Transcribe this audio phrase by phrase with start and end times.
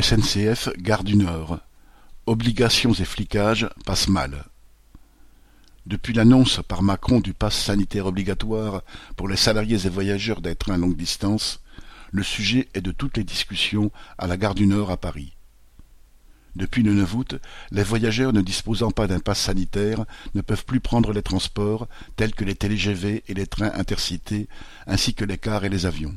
[0.00, 1.58] SNCF Gare du Nord:
[2.26, 4.44] Obligations et flicages passent mal.
[5.86, 8.82] Depuis l'annonce par Macron du pass sanitaire obligatoire
[9.16, 11.60] pour les salariés et voyageurs des trains longue distance,
[12.12, 15.32] le sujet est de toutes les discussions à la Gare du Nord à Paris.
[16.54, 17.34] Depuis le 9 août,
[17.72, 20.04] les voyageurs ne disposant pas d'un pass sanitaire
[20.34, 24.48] ne peuvent plus prendre les transports tels que les TGV et les trains intercités,
[24.86, 26.14] ainsi que les cars et les avions.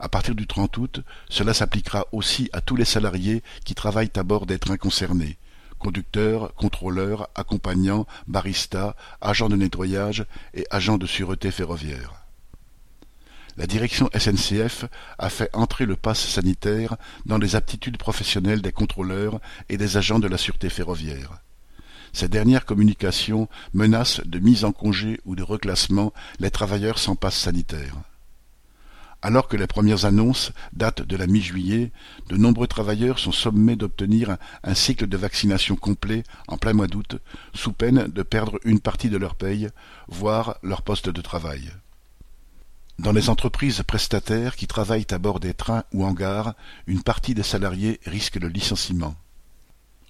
[0.00, 4.22] À partir du 30 août, cela s'appliquera aussi à tous les salariés qui travaillent à
[4.22, 5.38] bord des trains concernés,
[5.78, 10.24] conducteurs, contrôleurs, accompagnants, baristas, agents de nettoyage
[10.54, 12.14] et agents de sûreté ferroviaire.
[13.56, 14.84] La direction SNCF
[15.18, 16.96] a fait entrer le pass sanitaire
[17.26, 21.40] dans les aptitudes professionnelles des contrôleurs et des agents de la sûreté ferroviaire.
[22.12, 27.36] Ces dernières communications menacent de mise en congé ou de reclassement les travailleurs sans passe
[27.36, 27.96] sanitaire.
[29.20, 31.90] Alors que les premières annonces datent de la mi-juillet,
[32.28, 37.16] de nombreux travailleurs sont sommés d'obtenir un, cycle de vaccination complet en plein mois d'août,
[37.52, 39.70] sous peine de perdre une partie de leur paye,
[40.06, 41.72] voire leur poste de travail.
[43.00, 46.54] Dans les entreprises prestataires qui travaillent à bord des trains ou en gare,
[46.86, 49.16] une partie des salariés risque le licenciement.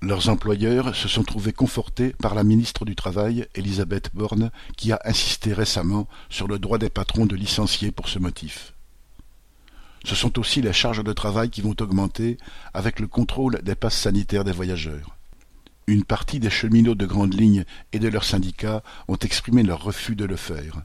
[0.00, 5.00] Leurs employeurs se sont trouvés confortés par la ministre du Travail, Elisabeth Borne, qui a
[5.04, 8.73] insisté récemment sur le droit des patrons de licencier pour ce motif.
[10.04, 12.36] Ce sont aussi les charges de travail qui vont augmenter
[12.74, 15.16] avec le contrôle des passes sanitaires des voyageurs.
[15.86, 20.14] Une partie des cheminots de grande ligne et de leurs syndicats ont exprimé leur refus
[20.14, 20.82] de le faire.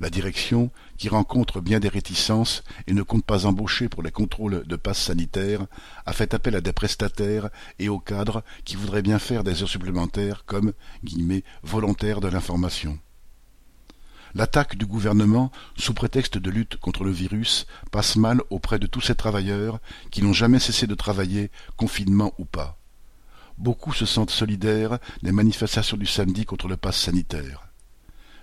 [0.00, 4.64] La direction, qui rencontre bien des réticences et ne compte pas embaucher pour les contrôles
[4.66, 5.66] de passes sanitaires,
[6.06, 9.68] a fait appel à des prestataires et aux cadres qui voudraient bien faire des heures
[9.68, 10.72] supplémentaires comme
[11.04, 12.98] guillemets, volontaires de l'information.
[14.34, 19.02] L'attaque du gouvernement, sous prétexte de lutte contre le virus, passe mal auprès de tous
[19.02, 19.78] ces travailleurs
[20.10, 22.78] qui n'ont jamais cessé de travailler, confinement ou pas.
[23.58, 27.68] Beaucoup se sentent solidaires des manifestations du samedi contre le pass sanitaire.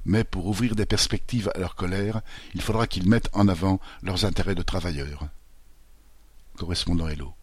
[0.06, 2.22] Mais pour ouvrir des perspectives à leur colère,
[2.53, 5.28] il faudra qu'ils mettent en avant leurs intérêts de travailleurs.
[6.56, 7.34] Correspondant Hello.